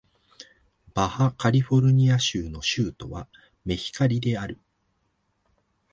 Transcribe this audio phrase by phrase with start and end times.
[0.95, 3.27] バハ・カリフォルニア州の州都は
[3.65, 4.59] メヒカリである